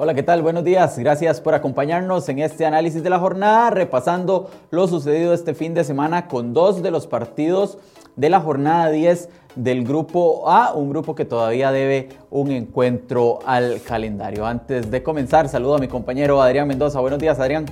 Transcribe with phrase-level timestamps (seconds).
[0.00, 0.42] Hola, ¿qué tal?
[0.42, 0.96] Buenos días.
[0.96, 5.82] Gracias por acompañarnos en este análisis de la jornada, repasando lo sucedido este fin de
[5.82, 7.78] semana con dos de los partidos
[8.14, 13.82] de la jornada 10 del grupo A, un grupo que todavía debe un encuentro al
[13.82, 14.46] calendario.
[14.46, 17.00] Antes de comenzar, saludo a mi compañero Adrián Mendoza.
[17.00, 17.66] Buenos días, Adrián.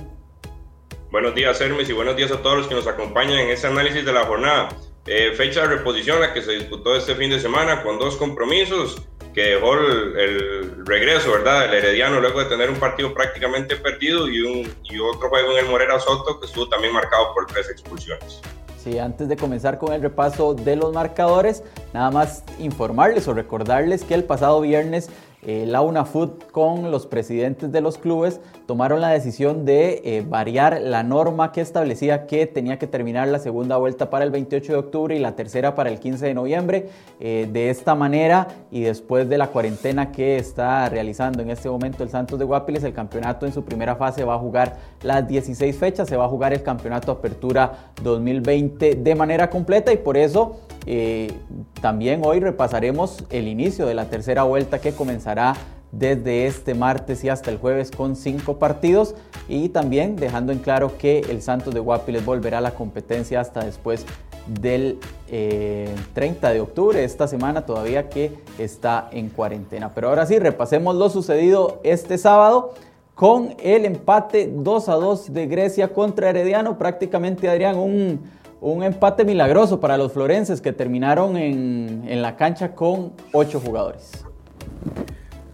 [1.09, 4.05] Buenos días, Hermes, y buenos días a todos los que nos acompañan en este análisis
[4.05, 4.67] de la jornada.
[5.07, 9.01] Eh, fecha de reposición la que se disputó este fin de semana con dos compromisos
[9.33, 11.65] que dejó el, regreso, ¿verdad?
[11.65, 15.71] El Herediano luego de tener un partido prácticamente perdido y, y otro juego en el
[15.71, 18.41] Morera Soto que estuvo también marcado por tres expulsiones.
[18.83, 21.63] Sí, antes de comenzar con el repaso de los marcadores,
[21.93, 25.09] nada más informarles o recordarles que el pasado viernes
[25.47, 30.81] eh, la UNAFUT con los presidentes de los clubes tomaron la decisión de eh, variar
[30.81, 34.77] la norma que establecía que tenía que terminar la segunda vuelta para el 28 de
[34.77, 36.89] octubre y la tercera para el 15 de noviembre.
[37.21, 42.03] Eh, de esta manera y después de la cuarentena que está realizando en este momento
[42.03, 45.77] el Santos de Guapiles, el campeonato en su primera fase va a jugar las 16
[45.77, 50.57] fechas, se va a jugar el campeonato Apertura 2020 de manera completa y por eso
[50.87, 51.33] eh,
[51.81, 55.53] también hoy repasaremos el inicio de la tercera vuelta que comenzará
[55.91, 59.15] desde este martes y hasta el jueves con cinco partidos
[59.47, 63.63] y también dejando en claro que el Santos de Guapiles volverá a la competencia hasta
[63.63, 64.05] después
[64.47, 69.93] del 30 eh, de octubre, esta semana todavía que está en cuarentena.
[69.93, 72.73] Pero ahora sí, repasemos lo sucedido este sábado
[73.13, 78.21] con el empate 2 a 2 de Grecia contra Herediano, prácticamente Adrián un
[78.59, 84.25] un empate milagroso para los florenses que terminaron en, la cancha con ocho jugadores.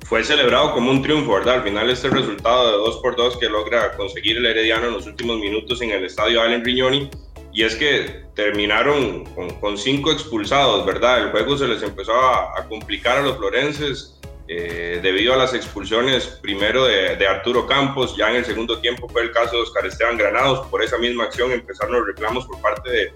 [0.05, 1.55] Fue celebrado como un triunfo, ¿verdad?
[1.55, 5.07] Al final este resultado de 2 por 2 que logra conseguir el Herediano en los
[5.07, 7.09] últimos minutos en el estadio Allen Riñoni.
[7.51, 9.25] Y es que terminaron
[9.59, 11.23] con, cinco expulsados, ¿verdad?
[11.23, 15.53] El juego se les empezó a, a complicar a los florenses eh, debido a las
[15.53, 19.85] expulsiones primero de, Arturo Campos, ya en el segundo tiempo fue el caso de Oscar
[19.85, 23.13] Esteban Granados, por esa misma acción empezaron los reclamos por parte de,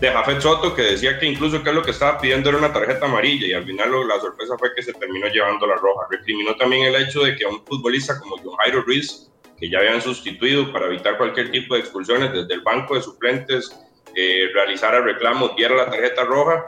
[0.00, 3.06] de Jafet Soto, que decía que incluso que lo que estaba pidiendo era una tarjeta
[3.06, 6.06] amarilla y al final la sorpresa fue que se terminó llevando la roja.
[6.10, 9.78] Recriminó también el hecho de que a un futbolista como John Jairo Ruiz, que ya
[9.78, 13.74] habían sustituido para evitar cualquier tipo de expulsiones desde el banco de suplentes,
[14.14, 16.64] eh, realizara el reclamo, diera la tarjeta roja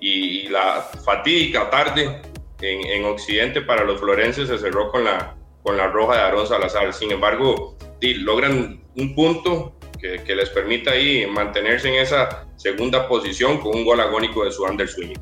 [0.00, 2.22] y la fatídica tarde
[2.62, 6.92] en, Occidente para los florenses se cerró con la, con la roja de Aaron Salazar.
[6.92, 13.76] Sin embargo, logran un punto que, les permita ahí mantenerse en esa segunda posición con
[13.76, 15.14] un gol agónico de su Swing.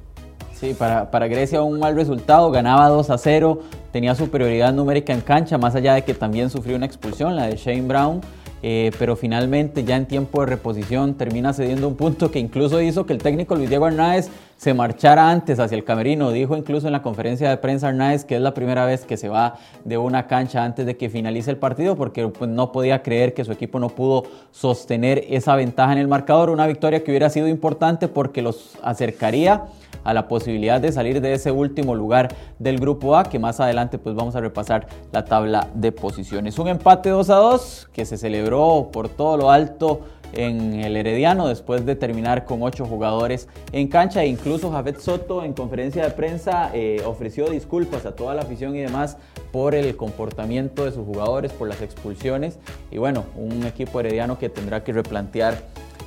[0.54, 3.62] Sí, para, para, Grecia un mal resultado, ganaba 2 a 0,
[3.92, 7.56] tenía superioridad numérica en cancha, más allá de que también sufrió una expulsión, la de
[7.56, 8.20] Shane Brown.
[8.60, 13.06] Eh, pero finalmente ya en tiempo de reposición termina cediendo un punto que incluso hizo
[13.06, 16.30] que el técnico Luis Diego Hernández se marchara antes hacia el camerino.
[16.32, 19.28] Dijo incluso en la conferencia de prensa Hernández que es la primera vez que se
[19.28, 19.54] va
[19.84, 23.44] de una cancha antes de que finalice el partido porque pues, no podía creer que
[23.44, 26.50] su equipo no pudo sostener esa ventaja en el marcador.
[26.50, 29.64] Una victoria que hubiera sido importante porque los acercaría
[30.02, 33.98] a la posibilidad de salir de ese último lugar del grupo A, que más adelante
[33.98, 36.58] pues vamos a repasar la tabla de posiciones.
[36.58, 40.00] Un empate 2 a 2 que se celebró por todo lo alto
[40.32, 44.22] en el Herediano después de terminar con ocho jugadores en cancha.
[44.22, 48.76] E incluso Jafet Soto en conferencia de prensa eh, ofreció disculpas a toda la afición
[48.76, 49.16] y demás
[49.52, 52.58] por el comportamiento de sus jugadores, por las expulsiones.
[52.90, 55.58] Y bueno, un equipo herediano que tendrá que replantear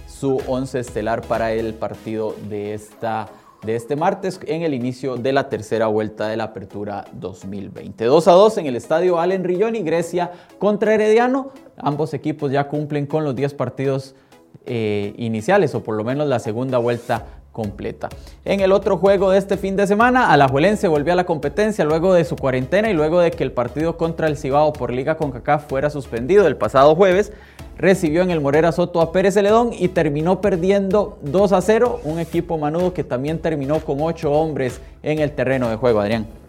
[0.07, 3.29] su once estelar para el partido de esta
[3.63, 8.05] de este martes en el inicio de la tercera vuelta de la Apertura 2020.
[8.05, 11.51] 2 a 2 en el estadio Allen Rilloni, Grecia contra Herediano.
[11.81, 14.15] Ambos equipos ya cumplen con los 10 partidos
[14.65, 18.09] eh, iniciales o por lo menos la segunda vuelta completa.
[18.45, 22.13] En el otro juego de este fin de semana, Alajuelense volvió a la competencia luego
[22.13, 25.67] de su cuarentena y luego de que el partido contra el Cibao por Liga CONCACAF
[25.67, 27.33] fuera suspendido el pasado jueves
[27.77, 32.19] recibió en el Morera Soto a Pérez Celedón y terminó perdiendo 2 a 0, un
[32.19, 36.40] equipo manudo que también terminó con 8 hombres en el terreno de juego, Adrián.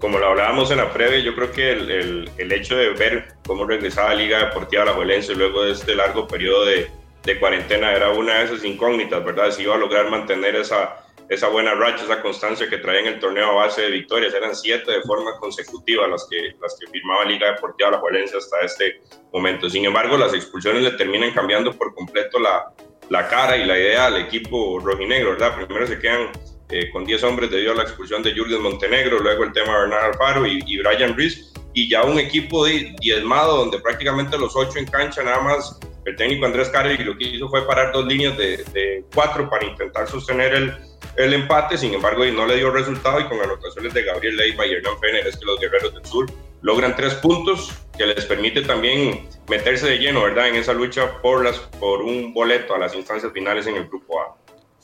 [0.00, 3.66] Como lo hablábamos en la previa, yo creo que el, el, hecho de ver cómo
[3.66, 6.90] regresaba la Liga Deportiva La Juelense luego de este largo periodo de,
[7.22, 9.50] de cuarentena era una de esas incógnitas, ¿verdad?
[9.50, 13.20] Si iba a lograr mantener esa, esa buena racha, esa constancia que traía en el
[13.20, 14.34] torneo a base de victorias.
[14.34, 18.60] Eran siete de forma consecutiva las que, las que firmaba Liga Deportiva La Juelense hasta
[18.60, 19.00] este
[19.32, 19.68] momento.
[19.68, 22.72] Sin embargo, las expulsiones le terminan cambiando por completo la,
[23.10, 25.54] la cara y la idea al equipo rojinegro, ¿verdad?
[25.56, 26.30] Primero se quedan
[26.70, 29.80] eh, con 10 hombres debido a la expulsión de Jürgen Montenegro, luego el tema de
[29.80, 34.78] Bernard Alfaro y, y Brian Rees, y ya un equipo diezmado donde prácticamente los ocho
[34.78, 38.36] en cancha nada más el técnico Andrés Carey lo que hizo fue parar dos líneas
[38.36, 40.74] de, de cuatro para intentar sostener el,
[41.16, 44.72] el empate, sin embargo, no le dio resultado y con anotaciones de Gabriel Leiva y
[44.72, 46.26] Hernán Fener es que los Guerreros del Sur
[46.62, 50.48] logran tres puntos que les permite también meterse de lleno, ¿verdad?
[50.48, 54.20] En esa lucha por, las, por un boleto a las instancias finales en el Grupo
[54.20, 54.36] A.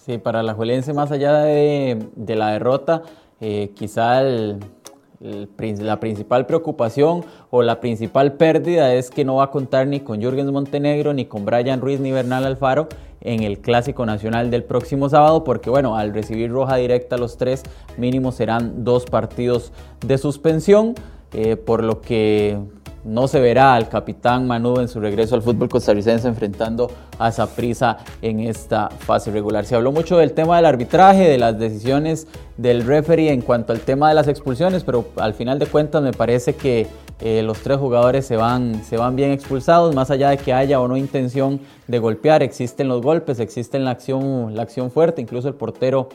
[0.06, 3.02] Sí, para la Juelense, más allá de, de la derrota,
[3.40, 9.88] eh, quizá la principal preocupación o la principal pérdida es que no va a contar
[9.88, 12.86] ni con Jürgens Montenegro, ni con Brian Ruiz, ni Bernal Alfaro
[13.20, 17.64] en el Clásico Nacional del próximo sábado, porque bueno, al recibir roja directa los tres,
[17.96, 19.72] mínimo serán dos partidos
[20.06, 20.94] de suspensión,
[21.32, 22.60] eh, por lo que
[23.06, 27.98] no se verá al capitán Manu en su regreso al fútbol costarricense enfrentando a Saprissa
[28.20, 29.64] en esta fase regular.
[29.64, 32.26] Se habló mucho del tema del arbitraje, de las decisiones
[32.56, 36.12] del referee en cuanto al tema de las expulsiones, pero al final de cuentas me
[36.12, 36.88] parece que
[37.20, 40.80] eh, los tres jugadores se van, se van bien expulsados, más allá de que haya
[40.80, 45.48] o no intención de golpear, existen los golpes, existe la acción, la acción fuerte, incluso
[45.48, 46.08] el portero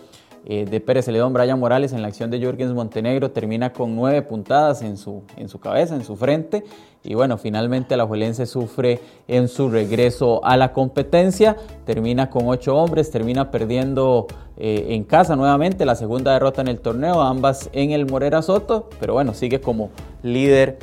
[0.46, 4.24] eh, de Pérez Celedón, Brian Morales, en la acción de Jürgens Montenegro, termina con nueve
[4.24, 6.64] puntadas en su, en su cabeza, en su frente.
[7.04, 12.76] Y bueno, finalmente la Juelense sufre en su regreso a la competencia, termina con ocho
[12.76, 14.28] hombres, termina perdiendo
[14.58, 18.90] eh, en casa nuevamente la segunda derrota en el torneo, ambas en el Morera Soto,
[19.00, 19.90] pero bueno, sigue como
[20.24, 20.80] líder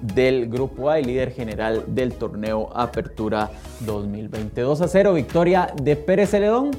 [0.00, 6.30] del Grupo A y líder general del torneo Apertura 2022 a 0, victoria de Pérez
[6.30, 6.70] Celedón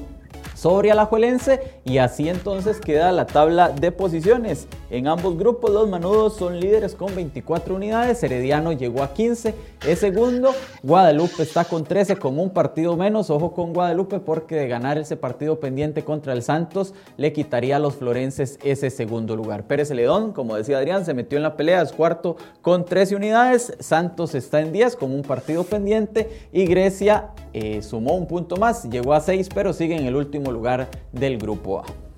[0.62, 4.68] sobre Alajuelense y así entonces queda la tabla de posiciones.
[4.92, 9.54] En ambos grupos los manudos son líderes con 24 unidades, Herediano llegó a 15,
[9.88, 10.50] es segundo,
[10.82, 15.16] Guadalupe está con 13 con un partido menos, ojo con Guadalupe porque de ganar ese
[15.16, 19.66] partido pendiente contra el Santos le quitaría a los florenses ese segundo lugar.
[19.66, 23.74] Pérez Celedón, como decía Adrián, se metió en la pelea, es cuarto con 13 unidades,
[23.80, 26.28] Santos está en 10 con un partido pendiente.
[26.52, 30.52] Y Grecia eh, sumó un punto más, llegó a 6 pero sigue en el último
[30.52, 32.11] lugar del grupo A.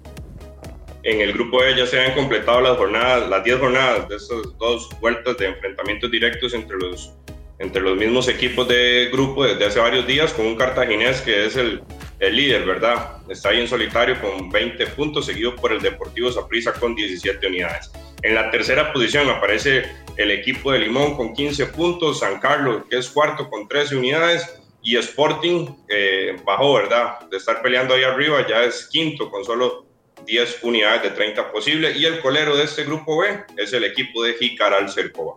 [1.05, 4.57] En el grupo E ya se han completado las jornadas, las 10 jornadas de estas
[4.57, 7.13] dos vueltas de enfrentamientos directos entre los,
[7.59, 11.57] entre los mismos equipos de grupo desde hace varios días, con un cartaginés que es
[11.57, 11.83] el,
[12.21, 13.19] el líder, ¿verdad?
[13.29, 17.93] Está ahí en solitario con 20 puntos, seguido por el Deportivo Saprissa con 17 unidades.
[18.23, 19.85] En la tercera posición aparece
[20.17, 24.59] el equipo de Limón con 15 puntos, San Carlos, que es cuarto con 13 unidades,
[24.83, 27.29] y Sporting eh, bajó, ¿verdad?
[27.31, 29.85] De estar peleando ahí arriba, ya es quinto con solo
[30.27, 31.97] 10 unidades de 30 posibles.
[31.97, 35.37] Y el colero de este grupo B es el equipo de Jicaral Cercova.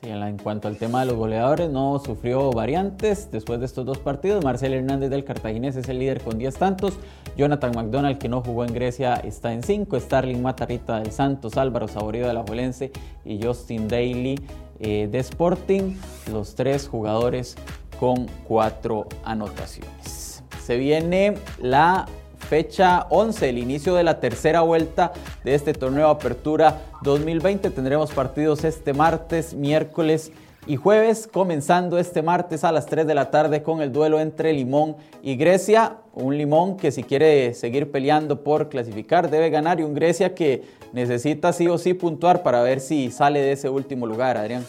[0.00, 3.98] Sí, en cuanto al tema de los goleadores, no sufrió variantes después de estos dos
[3.98, 4.44] partidos.
[4.44, 6.98] Marcel Hernández del Cartaginés es el líder con 10 tantos.
[7.36, 9.98] Jonathan McDonald, que no jugó en Grecia, está en 5.
[9.98, 12.92] Starling Matarrita del Santos, Álvaro Saborío de la Jolense
[13.24, 14.38] y Justin Daly
[14.80, 15.96] eh, de Sporting.
[16.30, 17.56] Los tres jugadores
[17.98, 20.44] con cuatro anotaciones.
[20.62, 22.06] Se viene la
[22.46, 25.12] fecha 11, el inicio de la tercera vuelta
[25.44, 27.70] de este torneo Apertura 2020.
[27.70, 30.32] Tendremos partidos este martes, miércoles
[30.66, 34.52] y jueves, comenzando este martes a las 3 de la tarde con el duelo entre
[34.52, 35.98] Limón y Grecia.
[36.14, 40.62] Un Limón que si quiere seguir peleando por clasificar debe ganar y un Grecia que
[40.92, 44.64] necesita sí o sí puntuar para ver si sale de ese último lugar, Adrián.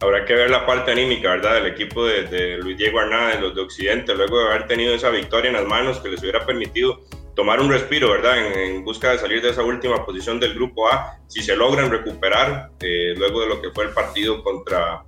[0.00, 1.54] Habrá que ver la parte anímica, ¿verdad?
[1.54, 5.48] Del equipo de, Luis Diego de los de Occidente, luego de haber tenido esa victoria
[5.48, 7.00] en las manos que les hubiera permitido
[7.34, 8.38] tomar un respiro, ¿verdad?
[8.38, 12.70] En, busca de salir de esa última posición del grupo A, si se logran recuperar
[12.80, 15.02] eh, luego de lo que fue el partido contra,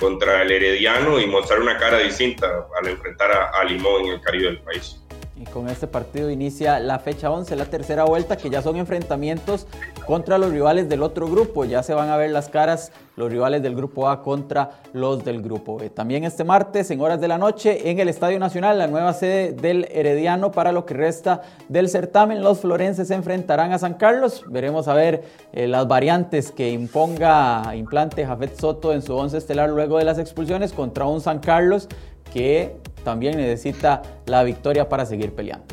[0.00, 4.20] contra el Herediano y mostrar una cara distinta al enfrentar a, a Limón en el
[4.20, 5.03] Caribe del país.
[5.36, 9.66] Y con este partido inicia la fecha 11, la tercera vuelta, que ya son enfrentamientos
[10.06, 11.64] contra los rivales del otro grupo.
[11.64, 15.42] Ya se van a ver las caras los rivales del grupo A contra los del
[15.42, 15.90] grupo B.
[15.90, 19.52] También este martes, en horas de la noche, en el Estadio Nacional, la nueva sede
[19.52, 22.40] del Herediano para lo que resta del certamen.
[22.40, 24.44] Los florenses se enfrentarán a San Carlos.
[24.48, 29.68] Veremos a ver eh, las variantes que imponga, implante Jafet Soto en su once estelar
[29.68, 31.88] luego de las expulsiones contra un San Carlos
[32.32, 35.66] que también necesita la victoria para seguir peleando.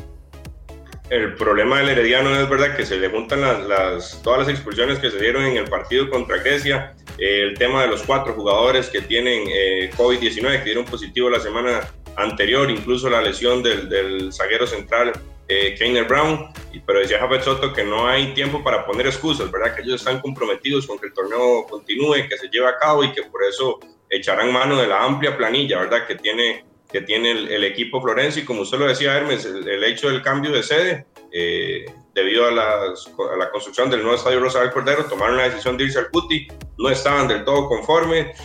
[1.10, 5.10] El problema del Herediano es verdad que se le juntan las, todas las expulsiones que
[5.10, 9.44] se dieron en el partido contra Grecia, el tema de los cuatro jugadores que tienen
[9.48, 11.80] eh, COVID-19, que dieron positivo la semana
[12.16, 15.12] anterior, incluso la lesión del, zaguero central
[15.48, 16.48] eh, Keiner Brown,
[16.86, 19.74] pero decía Javier Soto que no hay tiempo para poner excusas, ¿verdad?
[19.74, 23.12] Que ellos están comprometidos con que el torneo continúe, que se lleve a cabo y
[23.12, 26.06] que por eso echarán mano de la amplia planilla, ¿verdad?
[26.06, 30.10] Que tiene que tiene el, equipo Florencio y como usted lo decía Hermes, el, hecho
[30.10, 35.38] del cambio de sede eh, debido a, la construcción del nuevo estadio Rosario Cordero tomaron
[35.38, 36.46] la decisión de irse al Cuti,
[36.78, 38.36] no estaban del todo conformes,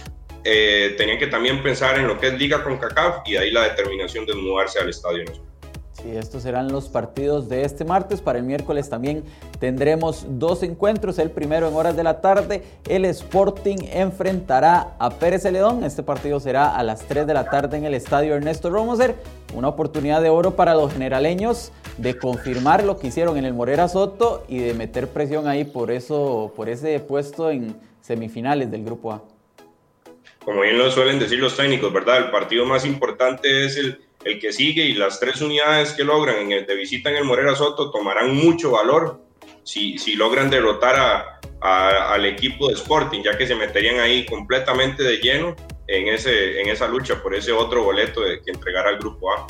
[0.45, 3.63] eh, tenían que también pensar en lo que es Liga con CACAF y ahí la
[3.63, 5.25] determinación de mudarse al estadio
[6.07, 8.21] Sí, estos serán los partidos de este martes.
[8.21, 9.25] Para el miércoles también
[9.59, 11.19] tendremos dos encuentros.
[11.19, 15.83] El primero en horas de la tarde, el Sporting enfrentará a Pérez Celedón.
[15.83, 19.15] Este partido será a las 3 de la tarde en el estadio Ernesto Romoser.
[19.53, 23.89] Una oportunidad de oro para los generaleños de confirmar lo que hicieron en el Morera
[23.89, 29.11] Soto y de meter presión ahí por eso, por ese puesto en semifinales del grupo
[29.11, 29.23] A.
[30.45, 32.19] Como bien lo suelen decir los técnicos, ¿verdad?
[32.19, 36.37] El partido más importante es el el que sigue y las tres unidades que logran
[36.37, 39.21] en el de visita en el Morera Soto tomarán mucho valor
[39.63, 45.03] si, si logran derrotar a, al equipo de Sporting, ya que se meterían ahí completamente
[45.03, 45.55] de lleno
[45.87, 49.47] en, ese, en esa lucha por ese otro boleto de, que entregará al Grupo A.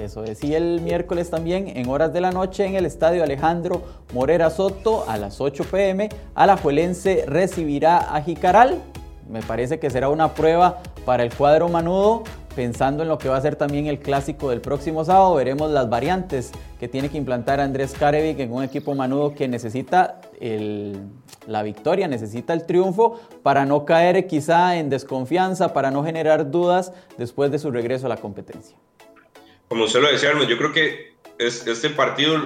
[0.00, 3.82] Eso es, y el miércoles también en horas de la noche en el estadio Alejandro
[4.12, 8.80] Morera Soto a las 8 pm, Alajuelense recibirá a Jicaral.
[9.28, 12.22] Me parece que será una prueba para el cuadro manudo
[12.54, 15.88] pensando en lo que va a ser también el clásico del próximo sábado, veremos las
[15.88, 16.50] variantes
[16.80, 20.20] que tiene que implantar Andrés Carevic en un equipo manudo que necesita
[21.46, 26.92] la victoria, necesita el triunfo para no caer quizá en desconfianza, para no generar dudas
[27.16, 28.76] después de su regreso a la competencia.
[29.68, 32.36] Como usted lo decía, yo creo que este partido,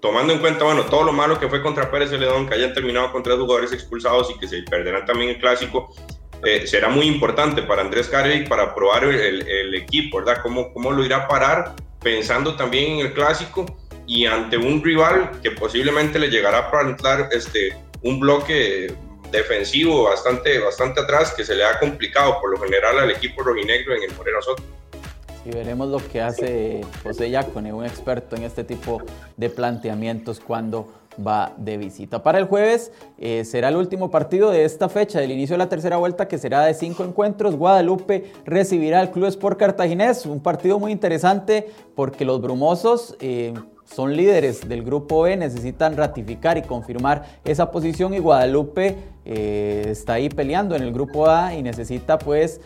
[0.00, 3.12] tomando en cuenta bueno, todo lo malo que fue contra Pérez Celedón, que hayan terminado
[3.12, 5.94] con tres jugadores expulsados y que se perderán también el clásico,
[6.44, 10.42] eh, será muy importante para Andrés Carevic para probar el, equipo, ¿verdad?
[10.42, 11.74] ¿Cómo, ¿Cómo lo irá a parar?
[12.02, 13.66] Pensando también en el clásico
[14.06, 18.92] y ante un rival que posiblemente le llegará a plantar este, un bloque
[19.30, 23.94] defensivo bastante, bastante atrás que se le ha complicado por lo general al equipo rojinegro
[23.94, 24.62] en el Moreno Soto.
[25.44, 29.02] Y veremos lo que hace José Yacone, un experto en este tipo
[29.36, 32.22] de planteamientos cuando va de visita.
[32.22, 35.68] Para el jueves eh, será el último partido de esta fecha, del inicio de la
[35.68, 37.56] tercera vuelta, que será de cinco encuentros.
[37.56, 43.54] Guadalupe recibirá al Club Sport Cartaginés, un partido muy interesante porque los brumosos eh,
[43.84, 50.14] son líderes del grupo B, necesitan ratificar y confirmar esa posición y Guadalupe eh, está
[50.14, 52.60] ahí peleando en el grupo A y necesita pues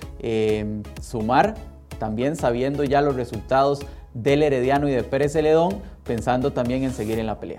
[1.01, 1.55] sumar
[1.99, 3.81] también sabiendo ya los resultados
[4.15, 7.59] del Herediano y de Pérez Celedón, pensando también en seguir en la pelea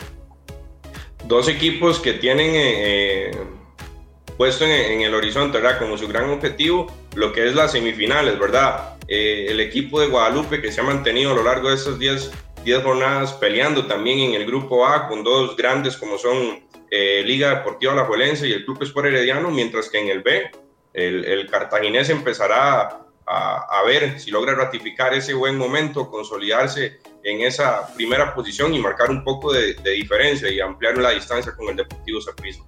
[1.27, 3.31] dos equipos que tienen eh, eh,
[4.37, 5.79] puesto en, el horizonte, ¿verdad?
[5.79, 8.97] Como su gran objetivo, lo que es las semifinales, ¿verdad?
[9.07, 12.31] Eh, el equipo de Guadalupe que se ha mantenido a lo largo de esas 10
[12.83, 16.59] jornadas peleando también en el grupo A con dos grandes como son
[16.91, 20.51] Liga Deportiva Alajuelense y el Club Sport Herediano, mientras que en el B
[20.93, 27.93] el, el cartaginés empezará a, ver si logra ratificar ese buen momento, consolidarse en esa
[27.95, 32.21] primera posición y marcar un poco de, diferencia y ampliar la distancia con el Deportivo
[32.21, 32.63] Saprissa.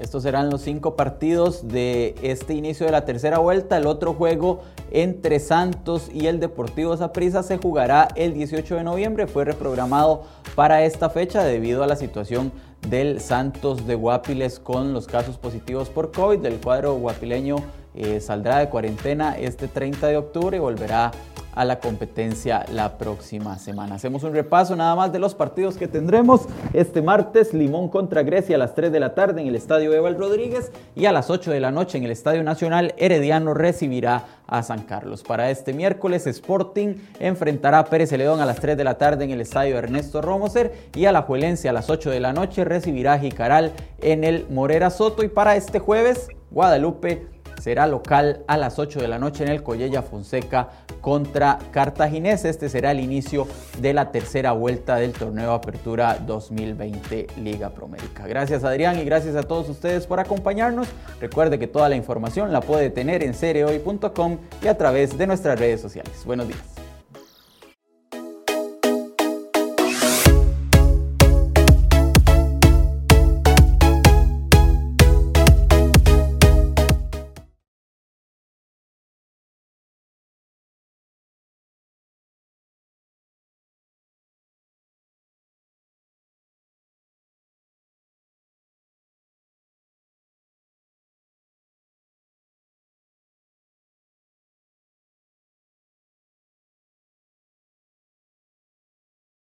[0.00, 3.78] Estos serán los cinco partidos de este inicio de la tercera vuelta.
[3.78, 4.62] El otro juego
[4.92, 9.26] entre Santos y el Deportivo Saprissa se jugará el 18 de noviembre.
[9.26, 10.22] Fue reprogramado
[10.54, 12.52] para esta fecha debido a la situación
[12.88, 16.38] del Santos de Guapiles con los casos positivos por COVID.
[16.38, 17.56] del cuadro guapileño
[17.98, 21.10] eh, saldrá de cuarentena este 30 de octubre y volverá
[21.58, 23.96] a la competencia la próxima semana.
[23.96, 28.54] Hacemos un repaso nada más de los partidos que tendremos este martes, Limón contra Grecia
[28.54, 31.50] a las 3 de la tarde en el Estadio Eval Rodríguez y a las 8
[31.50, 35.24] de la noche en el Estadio Nacional Herediano recibirá a San Carlos.
[35.24, 39.32] Para este miércoles, Sporting enfrentará a Pérez Celedón a las 3 de la tarde en
[39.32, 43.14] el Estadio Ernesto Romoser y a la Juelense a las 8 de la noche recibirá
[43.14, 48.78] a Jicaral en el Morera Soto y para este jueves, Guadalupe será local a las
[48.78, 50.68] 8 de la noche en el Collella Fonseca
[51.00, 52.44] contra Cartaginés.
[52.44, 53.46] Este será el inicio
[53.80, 58.26] de la tercera vuelta del torneo Apertura 2020 Liga Promérica.
[58.26, 60.88] Gracias Adrián y gracias a todos ustedes por acompañarnos.
[61.20, 65.58] Recuerde que toda la información la puede tener en cereoy.com y a través de nuestras
[65.58, 66.22] redes sociales.
[66.24, 66.87] Buenos días.